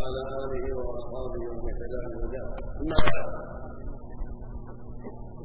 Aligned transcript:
وعلى 0.00 0.20
آله 0.42 0.64
وأصحابه 0.78 1.42
ومن 1.50 1.70
اهتدى 1.72 1.98
بهداه. 2.12 2.48
أما 2.80 2.96
بعد 3.06 3.28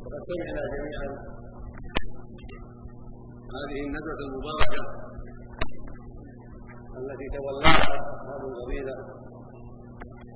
فقد 0.03 0.21
سمعنا 0.29 0.63
جميعا 0.75 1.07
هذه 3.55 3.77
الندوة 3.87 4.19
المباركة 4.27 4.81
التي 6.99 7.27
تولاها 7.35 7.95
أصحاب 8.15 8.41
الفضيله 8.49 8.95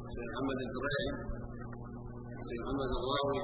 الشيخ 0.07 0.29
محمد 0.31 0.59
الزريعي 0.67 1.09
الشيخ 2.41 2.59
محمد 2.65 2.89
الراوي 2.99 3.41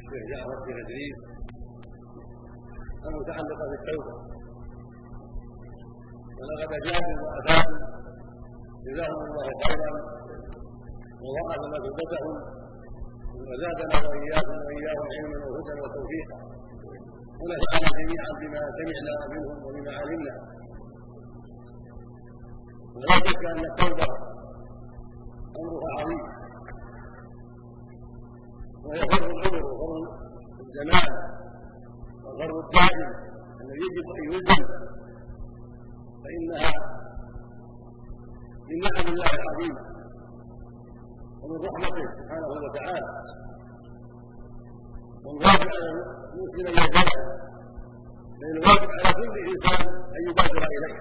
الشيخ 0.00 0.22
جعفر 0.30 0.58
بن 0.66 0.76
إدريس 0.84 1.18
المتعلقة 3.06 3.64
بالتوبة. 3.70 4.14
ولقد 6.38 6.70
اجابوا 6.78 7.16
وافادوا 7.24 7.79
جزاهم 8.86 9.22
الله 9.30 9.48
خيرا 9.66 9.92
ووقف 11.22 11.60
مثوبتهم 11.74 12.34
وزادنا 13.48 13.96
واياكم 14.08 14.56
واياهم 14.66 15.06
علما 15.16 15.38
وهدى 15.46 15.80
وتوفيقا 15.82 16.38
ونفعنا 17.40 17.88
جميعا 17.98 18.30
بما 18.40 18.60
سمعنا 18.78 19.14
منهم 19.32 19.64
وبما 19.64 19.92
علمنا 20.00 20.34
ولا 22.94 23.14
شك 23.28 23.44
ان 23.52 23.64
التوبه 23.70 24.08
امرها 25.60 25.90
عظيم 26.00 26.22
وهي 28.84 29.00
فرض 29.00 29.30
العمر 29.30 29.64
وفرض 29.66 30.08
الزمان 30.60 31.12
وفرض 32.24 32.56
الدائم 32.64 33.10
الذي 33.60 33.80
يجب 33.86 34.06
ان 34.18 34.32
يلزم 34.32 34.64
فانها 36.24 36.89
من 38.70 38.78
نعم 38.86 39.06
الله 39.14 39.30
العظيمه 39.40 39.82
ومن 41.42 41.58
رحمته 41.66 42.04
سبحانه 42.18 42.48
وتعالى. 42.64 43.10
والواجب 45.24 45.68
على 45.74 45.90
المسلم 46.34 46.66
ان 46.66 46.74
يجتهد 46.82 47.20
لأن 48.40 48.56
الواجب 48.56 48.90
على 48.96 49.10
كل 49.18 49.32
إنسان 49.52 49.88
أن 50.16 50.22
يبادر 50.28 50.62
إليه 50.76 50.98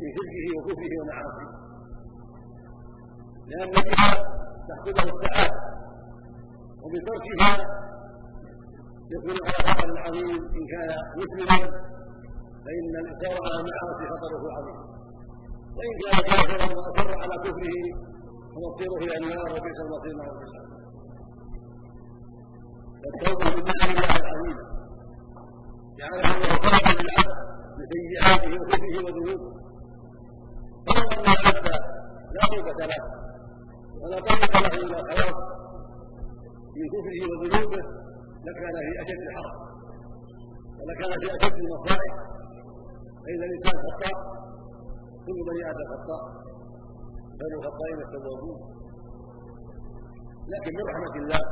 من 0.00 0.08
شركه 0.16 0.46
وكفره 0.56 0.94
ومعاصيه. 1.00 1.50
لأن 3.50 3.70
بها 3.70 4.10
تحصله 4.68 5.12
السعادة 5.14 5.56
وبتركها 6.82 7.52
يكون 9.14 9.36
على 9.46 9.58
خطر 9.68 9.98
عظيم 9.98 10.36
إن 10.58 10.64
كان 10.72 10.90
مسلما 11.16 11.58
فإن 12.64 12.92
الاصرار 13.02 13.38
على 13.46 13.60
المعاصي 13.60 14.04
خطره 14.12 14.44
عظيم. 14.56 14.97
وان 15.78 15.92
كان 16.00 16.22
كافرا 16.28 16.76
واصر 16.76 17.08
على 17.22 17.34
كفره 17.44 17.76
فمصيره 18.54 18.98
إلى 19.04 19.16
النار 19.16 19.50
وبئس 19.50 19.78
المصير 19.84 20.14
مع 20.16 20.24
الاسلام 20.24 20.68
فالتوبه 23.02 23.50
من 23.56 23.64
نعم 23.64 23.90
الله 23.90 24.16
العظيمه 24.22 24.64
جعلها 25.98 26.30
الله 26.36 26.54
فرجا 26.64 26.92
للعبد 27.00 27.38
بسيئاته 27.78 28.60
وكفره 28.60 28.96
وذنوبه 29.04 29.50
فلو 30.86 31.02
ان 31.12 31.18
العبد 31.24 31.66
لا 32.34 32.42
توبه 32.52 32.86
له 32.86 33.02
ولا 34.02 34.20
طريق 34.20 34.52
له 34.62 34.86
إلى 34.86 35.00
الخلاص 35.00 35.36
من 36.76 36.86
كفره 36.94 37.20
وذنوبه 37.30 37.82
لكان 38.46 38.74
في 38.86 38.92
اشد 39.02 39.20
الحرج 39.28 39.56
ولكان 40.80 41.10
في 41.20 41.36
اشد 41.36 41.54
المصائب 41.54 42.12
فان 43.24 43.42
الانسان 43.48 43.74
خطاء 43.86 44.37
كل 45.28 45.38
بني 45.48 45.62
آدم 45.70 45.86
خطاء 45.94 46.22
خير 47.40 47.52
الخطائين 47.58 47.98
التوابون. 48.06 48.58
لكن 50.52 50.70
من 50.78 50.84
رحمة 50.90 51.14
الله 51.22 51.42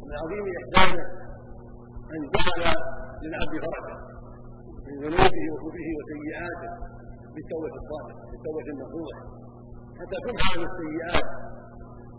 ومن 0.00 0.14
عظيم 0.22 0.44
إحسانه 0.60 1.04
أن 2.14 2.20
جعل 2.34 2.62
للعبد 3.22 3.54
فرجا 3.64 3.96
من 4.86 4.94
ذنوبه 5.04 5.42
وكفره 5.52 5.88
وسيئاته 5.98 6.72
بالتوبة 7.34 7.74
الصالحه 7.80 8.20
بالتوبة 8.30 8.66
النصوح 8.74 9.14
حتى 9.98 10.16
تمحى 10.26 10.48
عن 10.54 10.62
السيئات 10.70 11.26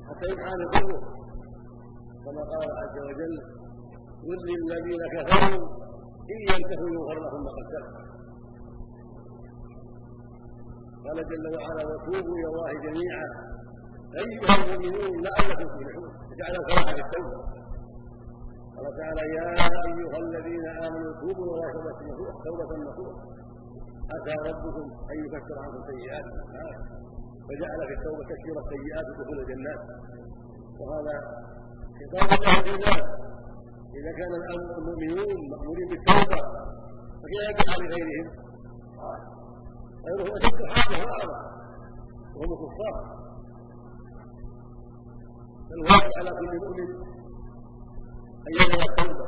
حتى 0.10 0.26
يمحى 0.32 0.50
عن 0.54 0.62
الذنوب 0.68 1.04
كما 2.26 2.42
قال 2.52 2.68
عز 2.82 2.98
وجل 3.08 3.36
قل 4.28 4.40
للذين 4.50 5.02
كفروا 5.16 5.64
إن 6.34 6.40
ينتهوا 6.52 6.90
يغفر 6.96 7.20
لهم 7.26 7.42
ما 7.46 7.52
قد 7.58 7.72
قال 11.08 11.18
جل 11.30 11.46
وعلا 11.56 11.84
وتوبوا 11.90 12.36
إلى 12.40 12.48
الله 12.52 12.70
جميعا. 12.86 13.28
أيها 14.24 14.54
المؤمنون 14.58 15.14
لعلكم 15.26 15.68
تفلحون. 15.74 16.12
جعل 16.40 16.54
الفلاح 16.62 16.90
بالتوبه 16.98 17.40
قال 18.76 18.86
تعالى 19.00 19.24
يا 19.38 19.46
أيها 19.90 20.18
الذين 20.28 20.66
آمنوا 20.86 21.14
توبوا 21.22 21.46
إلى 21.46 21.54
الله 21.56 21.70
توبة 21.74 22.00
نصوح 22.10 22.34
توبة 22.46 22.72
نصوح 22.90 23.16
أتى 24.16 24.36
ربكم 24.50 24.86
أن 25.12 25.18
يكفر 25.26 25.58
عنكم 25.64 25.82
سيئاتكم. 25.92 26.42
فجعل 27.48 27.80
في 27.88 27.94
التوبة 27.98 28.24
تكفير 28.32 28.56
السيئات 28.64 29.06
ودخول 29.10 29.40
الجنات. 29.40 29.82
وهذا 30.80 31.16
خطاب 31.98 32.30
الله 32.38 32.58
لله 32.68 32.98
إذا 34.00 34.12
كان 34.20 34.32
المؤمنون 34.78 35.38
مأمورين 35.52 35.88
بالتوبة 35.92 36.42
فكيف 37.22 37.44
يجعل 37.50 37.80
لغيرهم؟ 37.84 38.28
غيره 40.08 40.34
اشد 40.38 40.60
حاجة 40.74 40.96
واعظم 41.06 41.40
وهم 42.36 42.52
الكفار 42.54 42.96
فالواجب 45.70 46.12
على 46.18 46.30
كل 46.40 46.60
مؤمن. 46.66 46.90
ان 48.48 48.54
يدعو 48.60 48.82
التوبه 48.90 49.28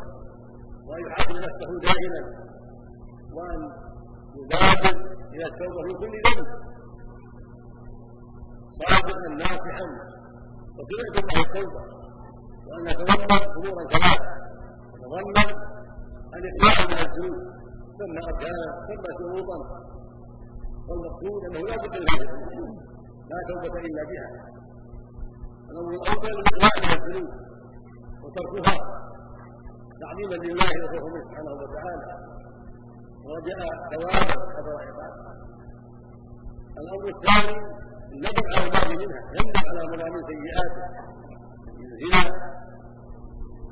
وأن 0.87 1.01
يحاسب 1.07 1.35
نفسه 1.45 1.69
دائما. 1.87 2.21
وأن 3.35 3.59
يبادر 4.35 4.95
إلى 5.33 5.45
التوبة 5.45 5.81
في 5.87 5.93
كل 6.01 6.13
ذنب. 6.25 6.47
صادقا 8.79 9.29
ناصحا. 9.29 9.87
وسمعت 10.77 11.15
الله 11.23 11.39
التوبة. 11.47 11.81
وأن 12.67 12.85
يتضمن 12.85 13.41
امورا 13.57 13.83
ثلاث 13.93 14.21
يتضمن 14.95 15.49
الإقلاع 16.35 16.77
من 16.89 16.99
الذنوب. 17.05 17.39
ثم 17.97 18.13
اركانا 18.25 18.67
ثم 18.87 19.03
شروطا. 19.19 19.59
والمقصود 20.89 21.41
أنه 21.45 21.59
لا 21.69 21.75
بد 21.83 21.95
من 21.99 22.67
لا 23.31 23.39
توبه 23.49 23.79
إلا 23.87 24.03
بها. 24.09 24.29
الامر 25.71 25.91
الأول 25.99 26.27
الاقلاع 26.35 26.73
من 26.83 26.91
الذنوب 26.97 27.29
وتركها 28.23 28.77
تعظيما 30.01 30.35
لله 30.45 30.71
وخوفا 30.83 31.09
منه 31.13 31.23
سبحانه 31.25 31.51
وتعالى. 31.61 32.09
ورجاء 33.25 33.59
ثوابه 33.91 34.33
حذر 34.55 34.75
عقابه 34.87 35.29
الأمر 36.81 37.05
الثاني 37.15 37.55
الندم 38.13 38.47
على 38.55 38.65
الماضي 38.67 38.95
منها. 39.05 39.21
يندم 39.37 39.63
على 39.69 39.81
مضامين 39.91 40.23
سيئاته 40.31 40.85
من 41.77 41.87
الزنا 41.93 42.23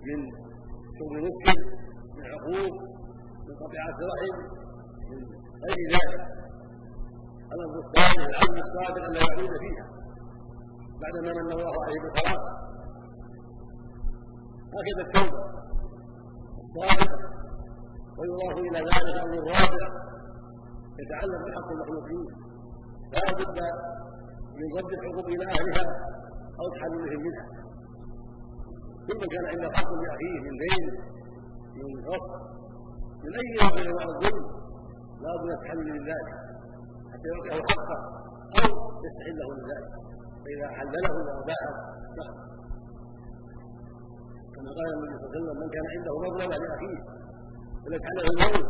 من 0.08 0.20
شرب 0.98 1.14
مسكر 1.26 1.60
من 2.18 2.26
عقوق 2.34 2.74
من 3.48 3.56
قطيعة 3.62 3.98
رحم 4.12 4.36
من 5.10 5.20
غير 5.66 5.80
ذلك. 5.96 6.37
الامر 7.58 7.80
الثاني 7.86 8.30
العزم 8.30 8.56
الصادق 8.66 9.04
ان 9.06 9.14
لا 9.14 9.20
يعود 9.20 9.58
فيها 9.64 9.86
بعدما 11.02 11.44
من 11.44 11.52
الله 11.52 11.74
عليه 11.86 12.00
بالخلاص 12.02 12.46
هكذا 14.76 15.02
التوبه 15.08 15.42
الصادقه 16.64 17.18
ويضاف 18.18 18.58
إلى 18.58 18.80
ذلك 18.80 19.16
الامر 19.16 19.34
الرابع 19.34 19.88
يتعلق 21.00 21.42
بحق 21.48 21.72
المخلوقين 21.72 22.26
لا 23.14 23.26
بد 23.40 23.60
من 24.58 24.78
رد 24.78 24.92
الحقوق 24.94 25.26
إلى 25.26 25.46
اهلها 25.46 25.86
أو 26.60 26.66
تحللهم 26.76 27.22
منها 27.24 27.46
من 29.22 29.28
كان 29.34 29.46
عنده 29.46 29.70
حق 29.78 29.92
لاخيه 29.94 30.40
من 30.46 30.54
دين 30.64 30.86
من 31.76 32.06
غصب 32.08 32.32
من 33.24 33.34
اي 33.40 33.48
نوع 33.62 33.72
من 33.84 34.10
الظلم 34.10 34.46
لا 35.22 35.36
بد 35.36 35.44
من 35.44 35.52
التحلل 35.52 35.94
من 35.94 36.06
ذلك 36.08 36.47
يعطيه 37.30 37.62
حقه 37.72 38.00
أو 38.60 38.68
يستحله 39.06 39.48
من 39.56 39.64
ذلك. 39.72 39.90
فإذا 40.44 40.68
حلله 40.78 41.12
واباعه 41.28 41.74
صح. 42.18 42.30
كما 44.56 44.70
قال 44.78 44.90
النبي 44.96 45.16
صلى 45.20 45.28
الله 45.28 45.36
عليه 45.36 45.40
وسلم 45.40 45.58
من 45.62 45.70
كان 45.76 45.86
عنده 45.94 46.14
مظلمه 46.26 46.56
لاخيه 46.64 47.00
فليجعله 47.84 48.24
الموت 48.32 48.66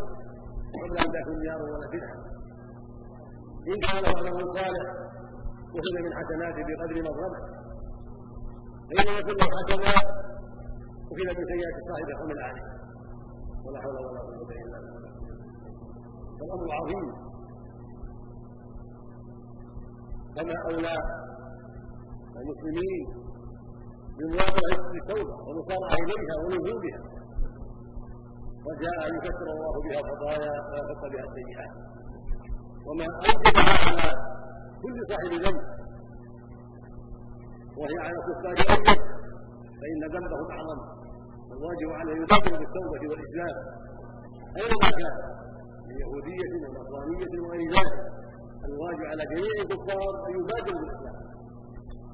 قبل 0.81 0.95
أن 1.03 1.09
تكون 1.15 1.37
نار 1.47 1.61
ولا 1.61 1.87
بدعه 1.93 2.17
إن 3.71 3.77
كان 3.85 3.97
له 4.03 4.11
عمل 4.19 4.45
صالح 4.57 4.87
اخذ 5.77 5.95
من 6.05 6.11
حسناته 6.19 6.61
بقدر 6.67 6.97
مظلمه 7.07 7.41
فإن 8.87 9.07
يكن 9.19 9.35
له 9.39 9.47
حسنات 9.57 10.07
اخذ 11.11 11.27
من 11.37 11.45
سيئات 11.51 11.75
صاحب 11.89 12.07
حمل 12.19 12.39
عليه 12.47 12.65
ولا 13.65 13.79
حول 13.81 13.95
ولا 14.05 14.19
قوة 14.19 14.51
إلا 14.63 14.77
بالله. 14.83 15.11
فالامر 16.39 16.69
عظيم 16.79 17.05
كما 20.37 20.55
أولى 20.65 20.97
المسلمين 22.41 23.05
بمواجهة 24.17 24.91
التوبة 25.01 25.35
والمصارعة 25.45 25.95
إليها 26.03 26.35
ونزولها 26.43 26.99
وجاء 28.67 29.09
أن 29.09 29.15
يكفر 29.15 29.47
الله 29.55 29.73
بها 29.85 29.99
الخطايا 29.99 30.51
ويحط 30.71 31.03
بها 31.13 31.23
السيئات. 31.29 31.71
وما 32.87 33.05
أوجبها 33.27 33.73
على 33.87 34.09
كل 34.81 34.97
صاحب 35.09 35.31
ذنب. 35.45 35.63
وهي 37.77 37.97
على 38.05 38.15
الكفار 38.17 38.55
أوجب 38.71 39.01
فإن 39.79 40.01
ذنبهم 40.13 40.47
أعظم. 40.51 40.79
والواجب 41.49 41.89
عليه 41.99 42.13
يبادر 42.13 42.53
بالتوبة 42.59 43.03
والإسلام. 43.09 43.55
أينما 44.57 44.89
كان 44.99 45.15
من 45.87 45.95
يهودية 46.01 46.51
ونصرانية 46.67 47.33
وغير 47.43 47.69
ذلك 47.71 48.16
الواجب 48.65 49.05
على 49.11 49.23
جميع 49.31 49.51
الكفار 49.61 50.27
أن 50.27 50.31
يبادروا 50.39 50.79
بالإسلام 50.81 51.15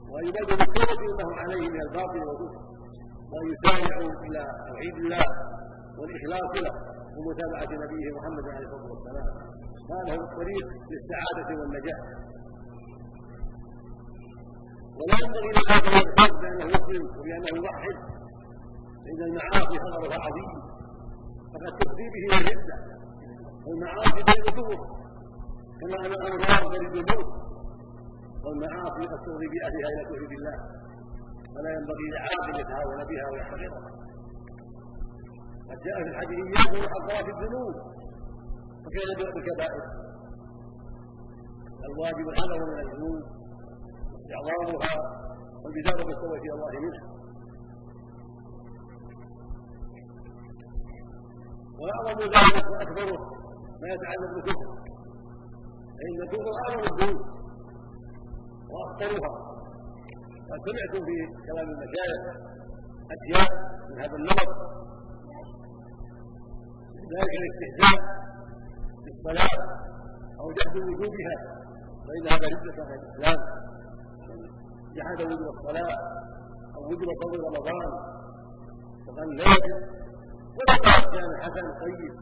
وأن 0.10 0.26
يبادروا 0.28 0.58
بالتوبة 0.60 0.96
مما 1.04 1.36
عليه 1.42 1.70
من 1.70 1.82
الباطل 1.88 2.20
والكفر 2.28 2.64
وأن 3.32 3.46
يسارعوا 3.54 4.12
إلى 4.26 4.42
توحيد 4.68 4.96
الله 4.96 5.26
والإخلاص 5.98 6.64
له 6.64 6.74
ومتابعة 7.18 7.72
نبيه 7.84 8.12
محمد 8.18 8.46
عليه 8.56 8.66
الصلاة 8.68 8.92
والسلام. 8.92 9.28
هذا 9.92 10.12
هو 10.18 10.24
الطريق 10.24 10.68
للسعادة 10.92 11.50
والنجاة 11.60 12.02
ولا 15.00 15.16
ينبغي 15.24 15.50
للآخر 15.58 15.92
ان 15.92 15.96
يغتر 16.00 16.36
بأنه 16.42 16.66
مسلم 16.66 17.04
وبأنه 17.20 17.62
موحد. 17.62 17.98
فإن 19.04 19.22
المعاصي 19.30 19.78
خطرها 19.86 20.20
عظيم 20.26 20.52
فقد 21.54 21.78
تفضي 21.80 22.08
به 22.14 22.24
الردة 22.38 22.76
والمعاصي 23.68 24.24
بين 24.28 24.44
الكفر 24.48 25.03
كما 25.84 25.96
أن 26.06 26.12
الأنهار 26.12 26.64
برد 26.64 26.96
الموت 26.96 27.30
والمعاصي 28.44 29.02
قد 29.12 29.20
تفضي 29.26 29.48
بأهلها 29.54 29.90
إلى 29.94 30.04
توحيد 30.10 30.32
الله. 30.40 30.58
ولا 31.56 31.70
ينبغي 31.78 32.06
لعاقل 32.14 32.60
يتهاون 32.62 33.00
بها 33.10 33.26
ويحتقرها 33.32 33.92
قد 35.70 35.78
جاء 35.86 35.98
في 36.04 36.10
الحديث 36.10 36.40
اياكم 36.40 36.80
وحضرات 36.84 37.28
الذنوب 37.34 37.76
وكان 38.84 39.10
بالكبائر؟ 39.34 39.84
الواجب 41.90 42.30
الحذر 42.30 42.66
من 42.72 42.80
الذنوب 42.80 43.24
واستعظامها 44.12 44.96
والبدار 45.64 46.06
بالتوبه 46.08 46.42
إلى 46.46 46.54
الله 46.54 46.72
منها. 46.86 47.14
واعظم 51.80 52.20
ذلك 52.20 52.66
واكبره 52.72 53.20
ما 53.82 53.88
يتعلق 53.88 54.34
بالكفر. 54.36 54.83
الكفر 56.24 56.52
اعظم 56.64 56.84
الذنوب 56.94 57.22
واخطرها 58.74 59.32
قد 60.50 60.60
سمعتم 60.68 61.06
في 61.06 61.18
كلام 61.48 61.68
المشايخ 61.70 62.22
أشياء 63.16 63.50
من 63.90 63.98
هذا 64.00 64.16
النمط 64.16 64.50
ذلك 67.14 67.34
الاستهزاء 67.42 68.00
بالصلاة 69.06 69.58
أو 70.40 70.52
جحد 70.52 70.78
وجوبها 70.78 71.36
فإن 72.06 72.24
هذا 72.32 72.48
ردة 72.58 72.84
عن 72.84 73.00
الإسلام. 73.00 73.40
جحد 74.96 75.22
وجوب 75.26 75.56
الصلاة 75.56 75.98
أو 76.76 76.86
وجوب 76.86 77.10
صوم 77.24 77.34
رمضان. 77.46 77.92
وقال 79.08 79.30
لا 79.36 79.44
يجب 79.44 79.78
ولا 80.58 80.76
قال 80.86 81.02
كان 81.14 81.42
حسن 81.42 81.66
طيب 81.82 82.14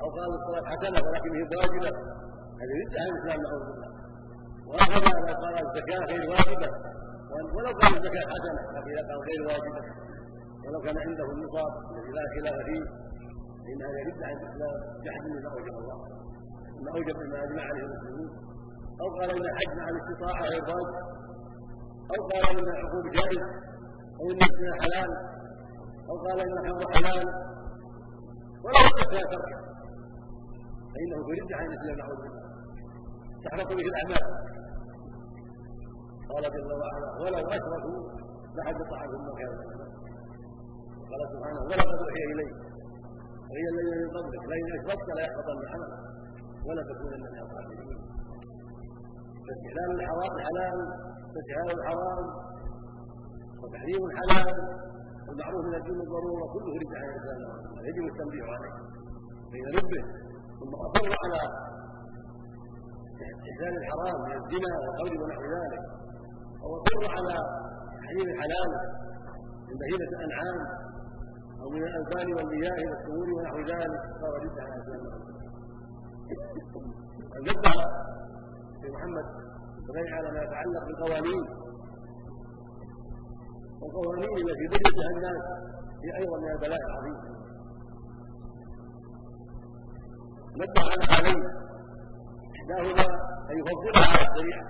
أو 0.00 0.10
قال 0.10 0.30
الصلاة 0.34 0.64
حسنة 0.70 1.08
ولكن 1.08 1.30
هي 1.36 1.42
واجبة 1.42 2.13
هذه 2.60 2.74
ردة 2.82 2.98
عن 3.02 3.10
الإسلام 3.12 3.42
نعوذ 3.44 3.64
بالله 3.68 3.90
وهكذا 4.68 5.18
لو 5.28 5.34
قال 5.44 5.54
الزكاة 5.66 6.02
غير 6.10 6.22
واجبة. 6.34 6.68
ولو 7.54 7.70
قال 7.80 7.92
الزكاة 7.98 8.26
حسنة 8.32 8.62
لكن 8.74 8.90
إذا 8.94 9.02
قال 9.08 9.18
غير 9.28 9.40
واجبة. 9.50 9.82
ولو 10.64 10.80
كان 10.80 10.96
عنده 10.98 11.26
النصاب 11.32 11.72
الذي 11.90 12.10
لا 12.16 12.24
خلاف 12.34 12.56
فيه 12.66 12.84
فإن 13.64 13.82
هذا 13.86 13.98
يرد 14.02 14.22
عن 14.22 14.32
الإسلام 14.32 14.76
جحد 15.04 15.24
ما 15.44 15.50
أوجب 15.52 15.74
الله. 15.82 15.98
ما 16.84 16.90
أوجب 16.90 17.16
ما 17.32 17.44
أجمع 17.44 17.62
عليه 17.62 17.84
المسلمين 17.88 18.30
أو 19.00 19.08
قال 19.18 19.30
إن 19.30 19.44
الحج 19.50 19.70
مع 19.78 19.86
الاستطاعة 19.88 20.42
غير 20.50 20.64
واجب. 20.70 20.96
أو 22.14 22.20
قال 22.30 22.42
إن 22.58 22.68
الحقوق 22.68 23.04
جائز 23.16 23.42
أو 24.20 24.24
إن 24.32 24.40
الزنا 24.48 24.74
حلال. 24.82 25.10
أو 26.10 26.16
قال 26.26 26.40
إن 26.40 26.58
الحق 26.58 26.82
حلال. 26.96 27.26
ولا 28.64 28.78
يصح 28.84 29.04
تركه 29.12 29.64
فإنه 30.94 31.18
يرد 31.30 31.52
عن 31.52 31.66
الإسلام 31.66 31.96
نعوذ 31.96 32.16
بالله 32.22 32.43
تحرق 33.44 33.68
به 33.78 33.86
الأعمال. 33.92 34.24
قال 36.30 36.44
جل 36.54 36.72
وعلا 36.82 37.08
ولو 37.22 37.48
أشركوا 37.56 37.98
لحبط 38.56 38.90
عنهم 39.00 39.20
ما 39.26 39.32
كانوا 39.38 39.58
قال 41.10 41.20
سبحانه 41.32 41.60
ولقد 41.60 41.98
أوحي 42.02 42.24
إليك. 42.32 42.54
وهي 43.50 43.66
الذين 43.72 43.98
من 44.02 44.10
قبلك 44.16 44.42
لئن 44.50 44.66
أشركت 44.78 45.08
ليحبطن 45.16 45.58
عملك 45.72 45.98
ولا 46.66 46.82
تكونن 46.90 47.24
من 47.32 47.38
الخاسرين. 47.44 47.98
فاستحلال 49.46 49.90
الحرام 49.98 50.34
حلال 50.46 50.78
واستحلال 51.34 51.70
الحرام 51.80 52.24
وتحريم 53.62 54.02
الحلال 54.10 54.56
والمعروف 55.28 55.64
من 55.68 55.74
الدين 55.74 55.98
الضروره 56.00 56.44
كله 56.52 56.72
رد 56.82 56.92
على 57.00 57.06
الانسان 57.10 57.38
يجب 57.88 58.04
التنبيه 58.12 58.44
عليه. 58.54 58.74
بين 59.52 59.66
ربه 59.78 60.02
ثم 60.60 60.72
أصر 60.86 61.08
على 61.22 61.40
استحلال 63.44 63.76
الحرام 63.76 64.16
من 64.22 64.32
الزنا 64.32 64.72
والقول 64.80 65.22
ونحو 65.22 65.42
ذلك. 65.42 65.82
أو 66.62 66.76
اصر 66.76 67.02
على 67.16 67.36
تحريم 68.02 68.28
الحلال 68.34 68.70
من 69.68 69.76
بهيمة 69.80 70.10
الأنعام 70.16 70.58
أو 71.60 71.70
من 71.70 71.82
الالبان 71.82 72.34
والمياه 72.34 72.90
والسهول 72.90 73.32
ونحو 73.32 73.58
ذلك. 73.58 74.02
صار 74.20 74.32
رد 74.42 74.58
على 74.58 74.76
نبه 77.40 77.76
في 78.80 78.90
محمد 78.90 79.26
غير 79.94 80.14
على 80.14 80.30
ما 80.32 80.42
يتعلق 80.42 80.84
بالقوانين. 80.86 81.44
والقوانين 83.80 84.36
التي 84.48 84.66
بينها 84.74 85.10
الناس 85.16 85.42
هي 86.04 86.10
أيضا 86.20 86.38
من 86.38 86.50
البلاء 86.50 86.80
العظيم. 86.86 87.16
نبه 90.56 90.82
على 90.92 91.04
حالين 91.10 91.64
أن 93.50 93.58
يفضلها 93.58 94.06
على 94.10 94.24
الشريعه 94.32 94.66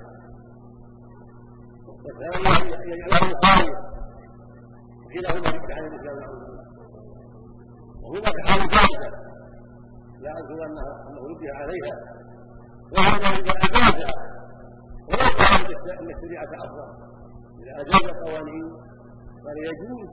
والثانية 1.87 2.75
أن 2.75 2.93
يجعلها 2.93 3.31
مقاومه 3.33 3.95
كلاهما 5.15 5.49
رد 5.57 5.71
على 5.73 5.87
الإسلام 5.87 6.45
وهناك 8.03 8.49
حال 8.49 8.61
ثالثه 8.61 9.11
لا 10.21 10.31
اذكر 10.31 10.67
انه 10.67 10.83
انه 11.09 11.23
نبه 11.31 11.55
عليها. 11.55 11.97
وهذا 12.93 13.29
إذا 13.39 13.53
اجازها 13.65 14.13
ولا 15.09 15.29
كان 15.39 15.99
أن 15.99 16.11
الشريعة 16.11 16.65
أفضل. 16.65 16.89
إذا 17.63 17.73
أجاز 17.81 18.05
القوانين 18.05 18.71
قال 19.45 19.59
يجوز 19.59 20.11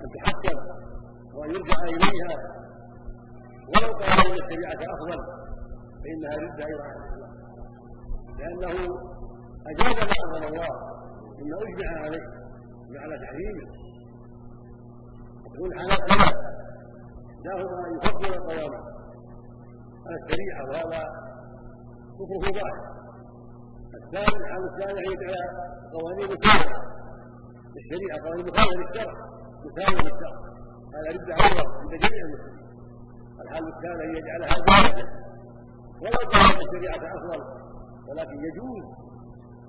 أن 0.00 0.08
تحكم 0.14 0.58
وأن 1.34 1.50
يرجع 1.50 1.78
إليها. 1.84 2.36
ولو 3.68 3.92
قال 3.92 4.26
إن 4.26 4.32
الشريعة 4.44 4.80
أفضل. 4.94 5.35
فانها 6.06 6.36
ردة 6.36 6.66
أيضا 6.66 6.82
عن 6.84 6.96
لأنه 8.38 8.98
اجاز 9.66 9.94
ما 9.94 10.14
انزل 10.26 10.54
الله 10.54 10.68
مما 11.38 11.58
أجمع 11.62 12.04
عليه 12.04 12.26
وعلى 12.90 13.18
تحريمه 13.18 13.66
يكون 15.46 15.78
على 15.78 15.90
ثلاث 16.08 16.34
إحداهما 17.30 17.86
أن 17.88 17.96
يفضل 17.96 18.34
القوانين 18.34 18.82
على 20.06 20.16
الشريعة 20.24 20.64
وهذا 20.68 21.02
كفره 22.18 22.52
ظاهر 22.52 22.96
الثاني 23.94 24.44
الحال 24.44 24.64
الثاني 24.64 25.00
أن 25.06 25.12
يجعل 25.12 25.34
قوانين 25.92 26.26
مخالفة 26.26 26.82
للشريعة 27.76 28.18
قوانين 28.26 28.46
مخالفة 28.46 28.76
للشرع. 28.80 29.14
مخالفة 29.64 30.02
للشرع. 30.04 30.36
هذا 30.94 31.08
رد 31.08 31.30
أيضا 31.30 31.64
عند 31.80 31.90
جميع 31.90 32.24
المسلمين. 32.24 32.66
الحال 33.40 33.64
الثاني 33.74 34.04
أن 34.04 34.16
يجعلها 34.16 34.54
جائزة 34.68 35.25
ولو 36.02 36.20
كانت 36.32 36.58
الشريعة 36.64 37.02
أفضل 37.16 37.40
ولكن 38.08 38.38
يجوز 38.48 38.84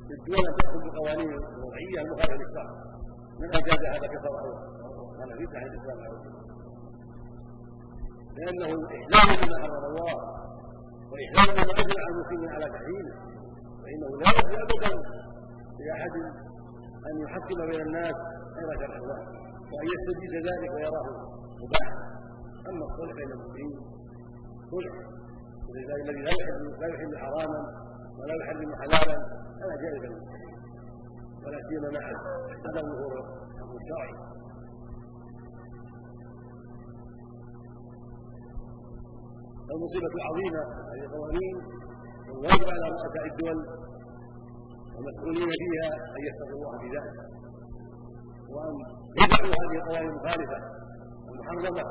للدول 0.09 0.43
أن 0.49 0.55
تحكم 0.55 0.79
بقوانين 0.89 1.33
وضعية 1.63 2.01
مخالفة 2.11 2.35
للشرع 2.35 2.73
من 3.39 3.47
أجاز 3.59 3.79
هذا 3.95 4.07
أول 4.27 4.55
هذا 5.19 5.35
في 5.37 5.45
تحت 5.53 5.65
الإسلام 5.65 5.97
لأنه 8.37 8.65
إحلال 8.65 9.27
لما 9.41 9.57
حرم 9.63 9.85
الله 9.85 10.13
وإحلال 11.11 11.47
ما 11.57 11.73
أجمع 11.81 12.03
المسلمين 12.11 12.49
على 12.49 12.65
تحريمه. 12.65 13.13
فإنه 13.83 14.09
لا 14.21 14.29
يجوز 14.37 14.59
ابدا 14.65 14.93
لاحد 15.79 16.11
أن 17.09 17.15
يحكم 17.23 17.71
بين 17.71 17.81
الناس 17.81 18.13
غير 18.57 18.79
شرع 18.79 18.97
الله 18.97 19.19
وأن 19.71 19.85
يستجيز 19.93 20.33
ذلك 20.49 20.71
ويراه 20.73 21.07
مباحا 21.61 21.97
أما 22.69 22.85
الصلح 22.85 23.13
بين 23.15 23.31
المسلمين 23.31 23.79
صلح. 24.71 25.16
الذي 25.69 26.21
لا 26.21 26.31
يحل 26.41 26.79
لا 26.81 26.87
يحل 26.87 27.17
حراما 27.17 27.61
ولا 28.19 28.33
يحرم 28.41 28.75
حلالا 28.75 29.17
هذا 29.61 29.75
جائز 29.81 30.03
ولا 31.43 31.59
سيما 31.69 31.89
مع 31.99 32.05
عدم 32.67 32.87
ظهور 32.91 33.13
الحكم 33.51 33.75
الشرعي. 33.81 34.13
المصيبة 39.71 40.13
العظيمة 40.19 40.61
هذه 40.89 41.03
القوانين 41.05 41.55
والواجب 42.27 42.67
على 42.75 42.85
رؤساء 42.93 43.25
الدول 43.31 43.59
والمسؤولين 44.95 45.49
فيها 45.61 45.89
أن 46.15 46.21
يتقوا 46.27 46.57
الله 46.59 46.73
في 46.81 46.87
ذلك. 46.95 47.17
وأن 48.53 48.73
يدعوا 49.21 49.53
هذه 49.61 49.77
القوانين 49.81 50.09
المخالفة 50.09 50.59
المحرمة 51.29 51.83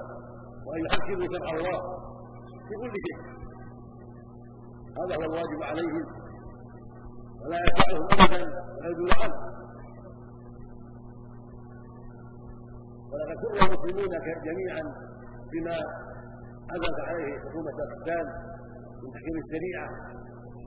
وأن 0.67 0.81
يحكموا 0.87 1.27
شرع 1.33 1.51
الله 1.59 1.81
في 2.69 2.75
كل 2.83 2.93
شيء. 3.07 3.46
هذا 4.99 5.15
هو 5.19 5.25
الواجب 5.31 5.61
عليهم. 5.71 6.07
ولا 7.41 7.59
يدعهم 7.67 8.05
أبدا 8.15 8.43
ويدل 8.81 9.11
عنه 9.23 9.39
ولقد 13.11 13.37
سر 13.43 13.55
المسلمون 13.67 14.13
جميعا 14.49 14.83
بما 15.53 15.77
عزمت 16.73 16.99
عليه 17.09 17.39
حكومة 17.45 17.73
باكستان 17.79 18.27
من 19.03 19.09
تحكيم 19.15 19.37
الشريعة. 19.45 19.89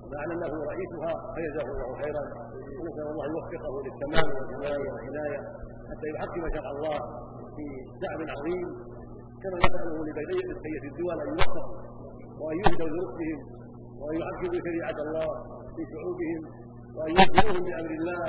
وما 0.03 0.17
أعلن 0.19 0.39
له 0.43 0.53
رئيسها 0.71 1.11
فجزاه 1.33 1.67
الله 1.73 1.89
خيرا. 2.01 2.23
ونسأل 2.79 3.07
الله 3.11 3.25
أن 3.25 3.31
يوفقه 3.35 3.73
للتمام 3.85 4.27
والعناية 4.35 4.89
والعناية 4.93 5.39
حتى 5.89 6.07
يحكم 6.13 6.43
شرع 6.55 6.71
الله 6.75 6.99
في 7.55 7.65
شعب 8.01 8.19
عظيم. 8.35 8.67
كما 9.43 9.57
نسأله 9.57 9.97
لبقية 10.07 10.83
الدول 10.91 11.17
أن 11.21 11.27
يوفق 11.27 11.67
وأن 12.41 12.57
يهدوا 12.57 12.89
لرشدهم 12.89 13.39
وأن 13.99 14.15
يحكموا 14.21 14.59
شريعة 14.67 14.97
الله 15.05 15.27
في 15.75 15.81
شعوبهم 15.91 16.41
وأن 16.95 17.11
يخبروهم 17.19 17.63
بأمر 17.67 17.91
الله 17.99 18.23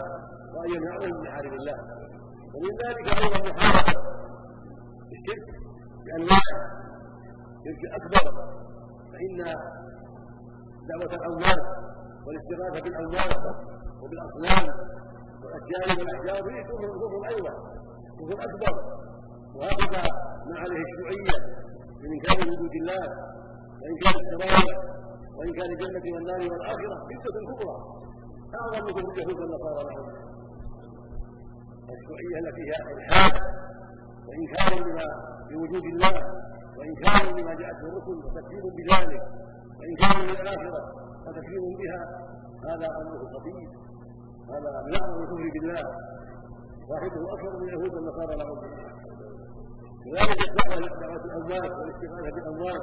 وأن 0.55 0.69
يمنعوهم 0.75 1.15
من 1.17 1.23
محارم 1.27 1.53
الله. 1.61 1.79
ومن 2.55 2.73
ذلك 2.85 3.07
أيضا 3.19 3.39
محاربة 3.51 3.95
الشرك 5.15 5.47
بأنواعه 6.05 6.57
شرك 7.65 7.83
أكبر. 7.99 8.25
فإن 9.13 9.37
دعوة 10.91 11.13
الأموات 11.19 11.65
والاستغاثة 12.27 12.81
بالأموات 12.85 13.45
وبالأصنام 14.03 14.67
والأشجار 15.43 15.87
والأحجار 15.99 16.51
هي 16.53 16.63
كفر 16.65 17.23
أيضا 17.35 17.55
كفر 18.19 18.39
أكبر. 18.49 18.75
وهكذا 19.55 20.03
ما 20.47 20.59
عليه 20.59 20.81
الشيوعية 20.87 21.37
من 22.03 22.11
إنكار 22.13 22.39
وجود 22.49 22.75
الله 22.81 23.07
وإنكار 23.81 24.15
الشرائع 24.23 24.90
وإنكار 25.41 25.69
الجنة 25.75 26.15
والنار 26.15 26.41
والآخرة 26.53 26.97
فتنة 27.25 27.41
كبرى. 27.51 27.77
أعظم 28.61 28.85
من 28.97 29.11
اليهود 29.11 29.39
والنصارى 29.41 29.83
لهم 29.89 30.07
الشيوعية 31.93 32.39
التي 32.43 32.63
هي 32.69 32.73
إلحاد. 32.95 33.35
وإنكار 34.29 34.71
لما 34.87 35.07
بوجود 35.51 35.85
الله 35.85 36.17
وإنكار 36.79 37.23
لما 37.39 37.55
جاءت 37.61 37.77
به 37.83 37.89
الرسل 37.89 38.17
وتكفير 38.27 38.63
بذلك 38.79 39.23
وإنكار 39.79 40.15
للآخرة 40.31 40.83
وتكفير 41.27 41.63
بها. 41.81 42.01
هذا 42.69 42.87
أمره 43.01 43.23
خطير. 43.35 43.69
هذا 44.53 44.69
أعظم 45.01 45.23
الكفر 45.23 45.45
بالله. 45.55 45.85
واحدة 46.91 47.35
أكبر 47.35 47.53
من 47.61 47.69
اليهود 47.69 47.95
والنصارى 47.95 48.35
لهم 48.37 48.59
كذلك 50.05 50.41
الدعوة 50.51 51.01
دعوة 51.01 51.25
الأموات 51.25 51.71
والاستغاثة 51.79 52.31
بالأموات. 52.35 52.83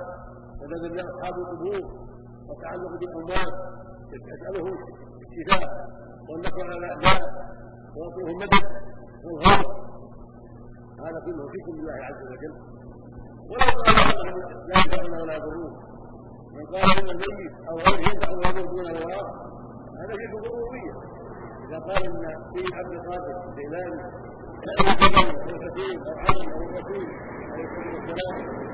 وتدل 0.62 1.00
أصحاب 1.00 1.40
القبور 1.40 2.08
والتعلق 2.48 2.92
بالأموات 3.00 3.54
يسألهم 4.14 4.78
الشفاء 5.24 5.68
والنصر 6.30 6.66
على 6.68 6.78
الأعداء 6.78 7.22
ويطلبهم 7.96 8.28
المدد 8.36 8.66
والغوث 9.24 9.68
هذا 11.00 11.20
كله 11.26 11.44
شرك 11.54 11.68
بالله 11.76 11.94
عز 12.10 12.22
وجل. 12.32 12.54
ولو 13.50 13.70
قال 13.82 13.96
لا 14.70 14.76
ينفعون 14.80 15.14
ولا 15.22 15.36
يضرون. 15.36 15.74
من 16.54 16.66
قال 16.66 16.88
إن 17.00 17.10
الميت 17.16 17.54
أو 17.70 17.76
غيره 17.76 18.04
ينفع 18.10 18.30
ويضر 18.38 18.66
دون 18.72 18.86
الله 18.86 19.22
هذا 20.00 20.14
شرك 20.14 20.32
بالربوبيه 20.32 20.94
إذا 21.66 21.80
قال 21.88 22.02
إن 22.08 22.24
سيد 22.56 22.74
عبد 22.74 22.94
القادر 22.94 23.36
الجيلاني 23.50 24.02
أو 24.68 24.84
الجبل 24.92 25.28
أو 25.28 25.56
أو 26.08 26.32
علي 26.32 26.54
أو 26.54 26.62
الرسول 26.68 27.06
عليه 27.52 27.66
الصلاة 27.68 27.94
والسلام. 27.96 28.68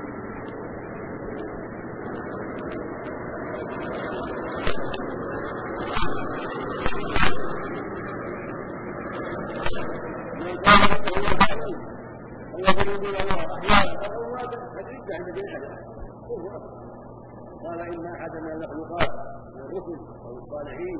قال 17.64 17.80
احدا 18.06 18.40
من 18.40 18.50
المخلوقات 18.52 19.10
من 19.54 19.60
الرسل 19.60 19.98
أو 20.24 20.38
الصالحين 20.38 20.98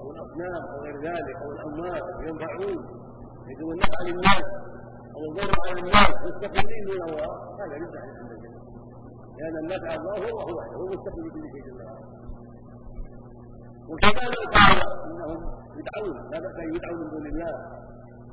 أو 0.00 0.10
الأصنام 0.10 0.62
أو 0.72 0.80
غير 0.84 0.96
ذلك 0.96 1.36
أو 1.42 1.52
الأموات 1.52 2.02
ينفعون 2.28 2.78
يجدون 3.48 3.72
النفع 3.72 4.00
للناس 4.06 4.44
أو 5.16 5.20
الضر 5.30 5.52
على 5.70 5.80
الناس 5.80 6.14
مستقلين 6.24 6.84
من 6.84 7.02
الله. 7.02 7.30
هذا 7.60 7.74
عن 7.74 8.08
عند 8.20 8.30
الجنة. 8.32 8.69
لأن 9.40 9.56
النفع 9.58 9.94
الله 9.94 10.12
هو 10.12 10.40
الله 10.40 10.54
وحده 10.56 10.76
هو 10.76 10.86
مستقل 10.86 11.22
بكل 11.30 11.44
شيء 11.52 11.62
جل 11.66 11.76
وعلا. 11.76 12.00
وكذلك 13.88 14.42
قال 14.56 14.78
إنهم 15.06 15.40
يدعون 15.78 16.30
لا 16.30 16.38
بأس 16.40 16.56
أن 16.64 16.74
يدعوا 16.74 16.96
من 16.96 17.10
دون 17.10 17.26
الله. 17.26 17.54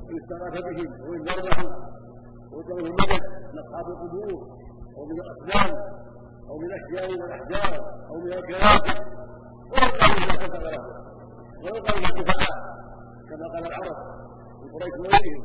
ويستغاث 0.06 0.62
بهم 0.64 0.90
وينذر 1.08 1.40
لهم 1.48 1.70
ويطلب 2.52 2.78
المدد 2.78 3.22
من 3.52 3.58
أصحاب 3.58 3.86
القبور 3.88 4.40
أو 4.96 5.04
من 5.06 5.20
الأصنام 5.20 5.70
أو 6.48 6.58
من 6.58 6.64
الأشجار 6.64 7.22
والأحجار 7.22 7.72
أو 8.10 8.14
من 8.14 8.32
الكواكب. 8.32 8.98
ويقال 9.72 10.12
ما 10.28 10.46
كتب 10.46 10.62
له. 10.62 10.82
ويقال 11.62 11.96
ما 12.02 12.08
شفعاء 12.18 12.54
كما 13.28 13.46
قال 13.54 13.66
العرب 13.66 13.96
من 14.62 14.68
قريش 14.72 14.94
وغيرهم 14.98 15.42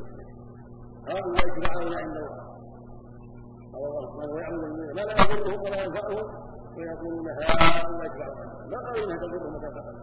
هؤلاء 1.07 1.47
يشفعون 1.47 1.93
عند 2.03 2.17
الله. 2.17 2.42
ويعبد 3.75 4.63
المؤمنين 4.63 4.95
ما 4.95 5.01
لا 5.01 5.13
يضرهم 5.23 5.59
ولا 5.61 5.83
ينفعهم 5.83 6.27
ويقولون 6.77 7.27
هؤلاء 7.29 8.05
يشفعون 8.05 8.47
ما 8.71 8.77
قالوا 8.77 9.03
انها 9.05 9.17
تضرهم 9.17 9.53
تنفعهم 9.61 9.97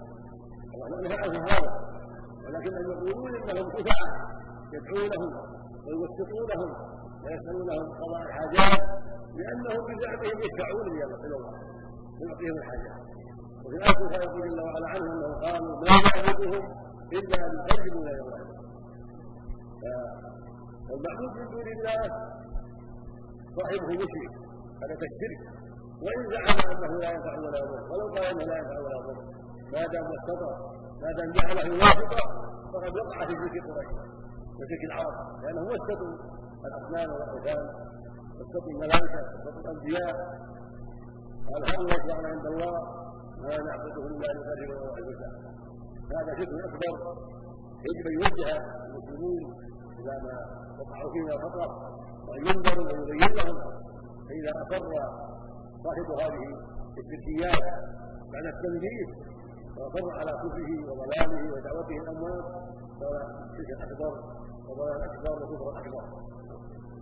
الله 0.75 1.01
نفعهم 1.01 1.43
هذا 1.43 1.71
ولكنهم 2.47 2.91
يقولون 2.93 3.35
انهم 3.37 3.71
شفعاء 3.71 4.13
يدعونهم 4.73 5.33
ويوثقونهم 5.87 6.71
ويسألونهم 7.25 7.93
قضاء 8.01 8.23
الحاجات 8.23 8.81
لأنهم 9.35 9.87
بزعمهم 9.87 10.39
يشفعون 10.45 10.87
إلى 10.89 11.05
الله 11.05 11.53
ويعطيهم 12.21 12.59
الحاجات 12.59 13.01
وفي 13.65 13.77
الآية 13.77 14.23
يقول 14.25 14.51
جل 14.51 14.61
وعلا 14.61 14.89
عنهم 14.89 15.13
أنهم 15.13 15.35
قالوا 15.35 15.77
ما 15.81 15.97
نعبدهم 16.07 16.65
إلا 17.13 17.37
ليقربونا 17.53 18.11
إلى 18.11 18.21
الله 18.21 18.41
فالمعبود 20.89 21.37
من 21.39 21.51
دون 21.51 21.69
الله 21.69 22.40
صاحبه 23.59 23.87
مشرك 24.03 24.33
هذا 24.83 24.95
كالشرك 25.01 25.41
وإن 26.05 26.21
زعم 26.33 26.59
أنه 26.73 26.93
لا 27.03 27.11
ينفع 27.15 27.33
ولا 27.39 27.59
يضر 27.59 27.83
ولو 27.93 28.07
قال 28.15 28.25
أنه 28.33 28.45
لا 28.51 28.57
ينفع 28.59 28.79
ولا 28.85 28.97
يضر 28.99 29.17
ما 29.73 29.83
دام 29.93 30.05
استطاع 30.19 30.57
ما 31.03 31.11
دام 31.19 31.29
جعله 31.33 31.73
واسطة 31.83 32.23
فقد 32.73 32.93
وقع 32.99 33.19
في 33.27 33.33
شرك 33.33 33.65
قريش 33.71 33.91
وشرك 34.59 34.83
العرب 34.91 35.43
لأنهم 35.43 35.67
وسطوا 35.67 36.13
الأصنام 36.69 37.11
والأوثان 37.13 37.63
وسطوا 38.39 38.71
الملائكة 38.75 39.21
وسطوا 39.47 39.61
الأنبياء. 39.61 40.15
قال 41.51 41.63
هؤلاء 41.73 41.97
يشفعون 42.01 42.27
عند 42.27 42.47
الله 42.47 42.73
ما 43.43 43.57
نعبدهم 43.67 44.07
إلا 44.07 44.27
ليقربوا 44.33 44.99
إلى 44.99 45.13
الله 45.15 45.33
هذا 46.17 46.33
شرك 46.39 46.49
أكبر 46.65 46.95
يجب 47.89 48.07
أن 48.07 48.15
يوجه 48.15 48.51
المسلمون 48.87 49.43
إلى 49.99 50.13
ما 50.25 50.35
وقعوا 50.81 51.13
فيه 51.13 51.21
من 51.21 51.33
الخطأ 51.33 51.69
ينظروا 52.37 52.85
ويبين 52.93 53.33
لهم 53.39 53.57
فإذا 54.29 54.53
أصر 54.63 54.85
صاحب 55.85 56.11
هذه 56.23 56.45
الشركيات 56.99 57.63
بعد 58.33 58.45
التنبيه 58.55 59.07
وأصر 59.77 60.11
على 60.11 60.33
كفره 60.43 60.71
وضلاله 60.91 61.53
ودعوته 61.53 61.97
الأموات 62.03 62.45
قال 63.01 63.23
شرك 63.57 63.91
أكبر 63.91 64.13
وضلال 64.69 65.03
أكبر 65.03 65.43
وكفر 65.43 65.79
أكبر. 65.79 66.05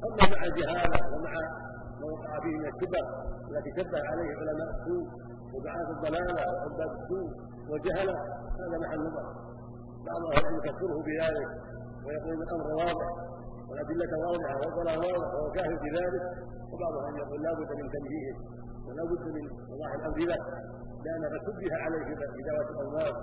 أما 0.07 0.37
مع 0.37 0.45
الجهالة 0.47 1.17
ومع 1.17 1.33
ما 2.01 2.07
وقع 2.13 2.41
فيه 2.41 2.57
من 2.59 2.67
الكبر 2.67 3.05
التي 3.51 3.71
شبه 3.81 4.01
عليه 4.11 4.37
علماء 4.37 4.71
السوء 4.77 5.09
ودعاة 5.55 5.91
الضلالة 5.91 6.43
وعباد 6.53 6.91
السوء 7.01 7.31
والجهلة 7.71 8.19
هذا 8.61 8.79
محل 8.79 9.01
نظر. 9.01 9.27
بعض 10.07 10.23
أهل 10.37 10.57
يكفره 10.57 11.03
بذلك 11.03 11.49
ويقول 12.07 12.43
الأمر 12.43 12.67
واضح. 12.67 13.38
والأدلة 13.69 14.13
واضحة 14.27 14.55
والضلال 14.57 14.99
واضح 14.99 15.35
وهو 15.35 15.51
كافر 15.51 15.77
بذلك 15.85 16.23
وبعضهم 16.73 17.17
يقول 17.17 17.43
لا 17.43 17.53
بد 17.53 17.71
من 17.81 17.91
تنبيهه 17.91 18.37
ولا 18.87 19.05
بد 19.05 19.27
من 19.37 19.45
وضاح 19.71 19.93
الامثله 19.95 20.37
لأن 21.05 21.25
قد 21.25 21.41
شبه 21.47 21.77
عليه 21.77 22.05
في 22.05 22.43
دعوه 22.49 22.71
الاولاد 22.71 23.15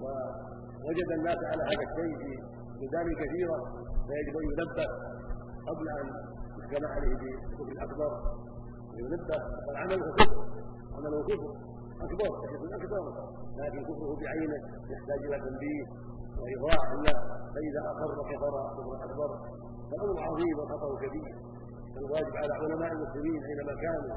ووجد 0.00 1.10
الناس 1.12 1.36
على 1.36 1.62
هذا 1.62 1.84
الشيء 1.90 2.18
في 2.18 2.42
بلدان 2.80 3.14
كثيرة 3.14 3.58
فيجب 4.06 4.36
أن 4.36 4.44
ينبه 4.44 4.86
قبل 5.68 5.88
أن 5.88 6.06
يحكم 6.58 6.86
عليه 6.86 7.16
بالكفر 7.16 7.72
الاكبر 7.72 8.10
ينبه 8.98 9.38
والعمل 9.68 10.12
كفر 10.16 10.46
عمله 10.96 11.22
كفر 11.22 11.50
أكبر 12.00 12.30
شيء 12.48 12.76
أكبر. 12.76 13.02
لكن 13.56 13.82
كفره 13.84 14.16
بعينه 14.20 14.56
يحتاج 14.90 15.18
إلى 15.26 15.38
تنبيه. 15.40 15.84
وإيضاح 16.40 16.86
له 17.06 17.18
فاذا 17.54 17.80
أقر 17.92 18.10
كفر 18.30 18.54
كفر 18.76 19.04
أكبر 19.06 19.30
فالامر 19.90 20.20
عظيم 20.28 20.58
والخطر 20.58 20.90
كبير. 21.06 21.34
الواجب 21.96 22.36
على 22.36 22.52
علماء 22.60 22.92
المسلمين 22.92 23.40
اينما 23.44 23.74
كانوا 23.84 24.16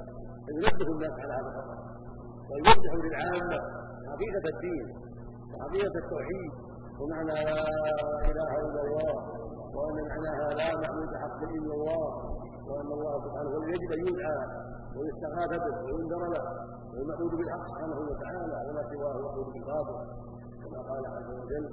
أن 0.49 0.55
ينبهوا 0.65 0.95
الناس 0.95 1.11
على 1.23 1.33
هذا 1.33 1.49
الخطر 1.51 1.77
ويوضحوا 2.49 3.01
للعامة 3.05 3.57
حقيقة 4.11 4.45
الدين 4.55 4.87
وحقيقه 5.53 5.97
التوحيد 6.03 6.51
ومعنى 6.99 7.27
لا 7.27 8.31
إله 8.31 8.51
إلا 8.65 8.81
الله 8.85 9.13
وأن 9.75 9.97
معناها 10.09 10.47
لا 10.59 10.69
معبود 10.81 11.15
حق 11.23 11.41
إلا 11.43 11.73
الله 11.73 12.07
وأن 12.69 12.89
الله 12.97 13.13
سبحانه 13.25 13.49
وتعالى 13.49 13.73
يجب 13.75 13.91
أن 13.97 14.07
يدعى 14.07 14.37
ويستغاث 14.97 15.51
به 15.65 15.75
وينذر 15.85 16.23
له 16.33 16.43
والمعبود 16.93 17.31
بالحق 17.39 17.67
سبحانه 17.67 17.99
وتعالى 18.09 18.57
وما 18.69 18.83
سواه 18.93 19.15
المعبود 19.17 19.47
بالباطل 19.53 19.97
كما 20.63 20.79
قال 20.89 21.03
عز 21.15 21.29
وجل 21.39 21.65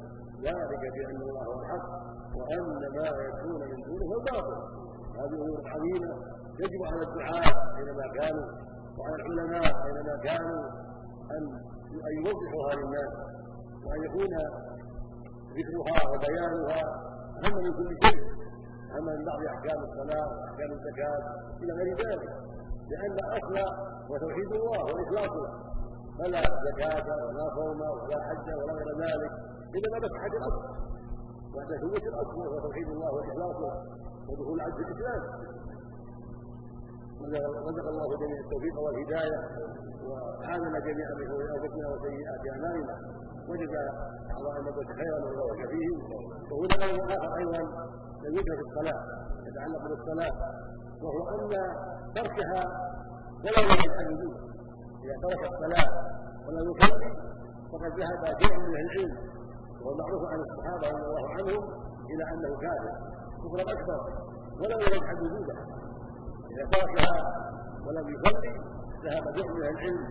ذلك 0.43 0.83
بأن 0.95 1.16
الله 1.23 1.45
هو 1.45 1.61
الحق 1.62 1.88
وأن 2.37 2.81
ما 2.97 3.09
يكون 3.28 3.61
من 3.71 3.83
دونه 3.87 4.07
هو 4.07 4.19
الباطل. 4.21 4.59
هذه 5.16 5.35
أمور 5.35 5.61
عظيمة 5.66 6.12
يجب 6.61 6.83
على 6.85 7.02
الدعاء 7.02 7.76
أينما 7.78 8.07
كانوا 8.19 8.47
وعلى 8.99 9.14
العلماء 9.14 9.87
أينما 9.87 10.16
كانوا 10.16 10.62
أن 11.31 11.45
أن 12.09 12.12
يوضحوها 12.16 12.75
للناس 12.76 13.14
وأن 13.85 14.05
يكون 14.05 14.33
ذكرها 15.57 15.99
وبيانها 16.11 16.83
أهم 17.45 17.57
من 17.64 17.73
كل 17.73 17.97
شيء. 18.05 18.21
اهم 18.93 19.05
من 19.05 19.25
بعض 19.25 19.40
أحكام 19.55 19.85
الصلاة 19.85 20.28
وأحكام 20.28 20.73
الزكاة 20.73 21.19
إلى 21.62 21.73
غير 21.73 21.97
ذلك. 21.97 22.31
لأن 22.90 23.12
الأصل 23.12 23.57
هو 24.11 24.16
توحيد 24.16 24.52
الله 24.52 24.85
والاخلاص 24.85 25.31
له 25.37 25.50
فلا 26.19 26.40
زكاة 26.66 27.26
ولا 27.26 27.55
صوم 27.55 27.81
ولا 27.81 28.23
حج 28.28 28.55
ولا 28.55 28.73
غير 28.73 28.99
ذلك. 29.00 29.56
بعد 29.92 30.04
صحه 30.14 30.32
الاصل 30.40 30.64
ثبوت 31.82 32.02
الأصل 32.12 32.37
وهو 32.38 32.58
توحيد 32.66 32.88
الله 32.88 33.11
والاخلاص 33.14 33.56
له 33.62 33.73
ودخول 34.28 34.61
عبد 34.61 34.78
الإسلام. 34.78 35.23
رزق 37.68 37.87
الله 37.92 38.06
جميع 38.23 38.38
التوفيق 38.44 38.76
والهداية 38.85 39.38
وعامل 40.08 40.75
جميعا 40.88 41.12
بشرور 41.18 41.42
انفسنا 41.56 41.87
وسيئات 41.92 42.42
أعمالنا 42.52 42.94
الله 44.38 44.52
ان 44.58 44.66
يكون 44.66 44.87
خيرا 45.00 45.18
وبارك 45.26 45.70
فيه 45.70 45.88
وهنا 46.50 46.85
أمر 46.94 47.12
اخر 47.16 47.37
أيضا 47.38 47.61
لم 48.25 48.35
في 48.56 48.62
الصلاة 48.68 49.00
يتعلق 49.49 49.82
بالصلاة 49.88 50.35
وهو 51.02 51.28
أن 51.35 51.50
تركها 52.14 52.62
ولا 53.44 53.61
يجب 53.73 53.92
ان 54.00 54.11
إذا 55.04 55.14
ترك 55.23 55.42
الصلاة 55.52 55.88
ولم 56.46 56.70
يصلي 56.76 57.11
فقد 57.73 57.92
ذهب 58.00 58.37
جمع 58.40 58.58
من 58.58 58.76
العلم 58.76 59.36
وهو 59.80 59.97
معروف 60.00 60.23
عن 60.33 60.40
الصحابة 60.47 60.87
رضي 60.97 61.06
الله 61.09 61.26
عنهم 61.37 61.62
إلى 62.11 62.25
أنه 62.33 62.50
كافر. 62.64 62.95
كفرا 63.42 63.73
اكبر 63.73 64.00
ولا 64.61 64.76
يجب 64.85 65.04
ان 65.11 65.18
وجوده. 65.25 65.56
إذا 66.52 66.64
تركها 66.73 67.16
ولم 67.87 68.06
يصلي 68.14 68.52
ذهب 69.04 69.25
جمع 69.37 69.52
من 69.54 69.62
العلم. 69.62 70.04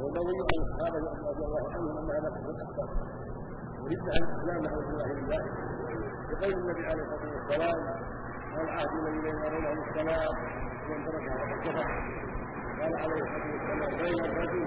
والنبي 0.00 0.36
عن 0.50 0.62
الصحابة 0.64 0.98
رضي 1.30 1.44
الله 1.44 1.64
عنهم 1.74 1.98
أنها 1.98 2.20
لا 2.20 2.30
تكون 2.30 2.56
أكثر. 2.66 2.88
وردها 3.82 4.18
الإسلام 4.22 4.62
نعوذ 4.62 4.84
بالله 4.86 5.08
من 5.14 5.26
ذلك 5.30 5.52
بقول 6.30 6.52
النبي 6.62 6.86
عليه 6.86 7.02
الصلاة 7.02 7.34
والسلام 7.34 7.78
العهد 8.60 8.88
الذي 9.00 9.20
بين 9.20 9.36
يرونه 9.44 9.72
الصلاه 9.72 10.28
ومن 10.90 11.04
تركها 11.06 11.36
فقد 11.36 11.58
كفر 11.64 11.88
قال 12.80 12.94
عليه 13.02 13.22
الصلاة 13.22 13.48
والسلام 13.52 13.90
بين 14.02 14.24
الرجل 14.30 14.66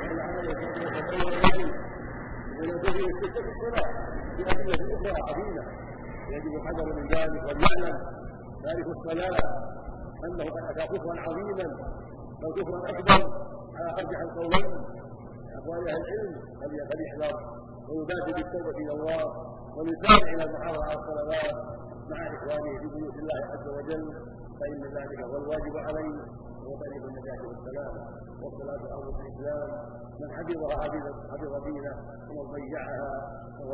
قال 0.00 0.20
عليه 0.20 0.40
الصلاه 0.40 0.96
والسلام 0.96 1.72
بين 2.60 2.70
الرجل 2.70 2.89
في 3.00 3.50
الصلاه 3.50 3.90
بأدلة 4.36 4.96
أخرى 4.96 5.12
عظيمة 5.30 5.62
يجب 6.30 6.54
الحذر 6.56 6.94
من 6.94 7.06
ذلك 7.08 7.42
وليعلم 7.42 7.98
تارك 8.64 8.86
الصلاة 8.86 9.36
أنه 10.24 10.44
قد 10.44 10.76
أتى 10.76 10.86
كفرا 10.98 11.20
عظيما 11.20 11.66
بل 12.42 12.62
كفرا 12.62 12.78
أكبر 12.78 13.20
على 13.76 13.90
أرجح 13.90 14.20
القولين 14.20 14.70
أقوال 15.58 15.88
أهل 15.88 16.02
العلم 16.02 16.40
فليحذر 16.60 17.36
ويبادر 17.88 18.32
بالتوبة 18.36 18.70
إلى 18.78 18.92
الله 18.92 19.50
ويسارع 19.76 20.32
إلى 20.34 20.44
المحافظة 20.44 20.84
على 20.84 20.94
الصلوات 21.00 21.54
مع 22.10 22.16
إخوانه 22.36 22.78
في 22.80 22.86
بيوت 22.86 23.14
الله 23.14 23.40
عز 23.52 23.68
وجل 23.68 24.12
فإن 24.60 24.82
ذلك 24.84 25.20
هو 25.22 25.36
الواجب 25.36 25.76
عليه 25.76 26.24
طريق 26.82 27.02
النجاة 27.10 27.42
والسلام 27.48 27.94
والصلاة 28.42 28.82
أرض 28.96 29.08
الإسلام. 29.20 29.68
من 30.20 30.28
حفظها 30.36 30.76
حفظ 31.32 31.52
دينه 31.64 31.94
ومن 32.30 32.46
ضيعها 32.54 33.12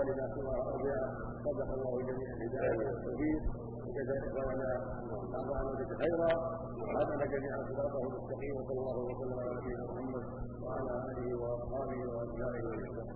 لما 0.09 0.27
سوى 0.35 0.55
أرضها 0.71 1.03
صدق 1.45 1.69
الله 1.77 1.95
جميع 2.09 2.29
الهداية 2.37 2.87
والتوفيق. 2.87 3.43
وجزا 3.87 4.17
إخواننا 4.27 4.71
أعطانا 5.37 5.73
بك 5.79 5.91
خيرا. 6.03 6.33
وهدنا 6.83 7.25
جميعا 7.35 7.59
صراطه 7.69 8.03
المستقيم. 8.09 8.55
وصلى 8.57 8.81
الله 8.83 8.99
وسلم 9.11 9.39
على 9.41 9.51
نبينا 9.59 9.85
محمد 9.91 10.25
وعلى 10.63 10.93
آله 11.11 11.29
وأصحابه 11.43 12.01
وأتباعه 12.15 12.65
وإحسانه 12.67 13.07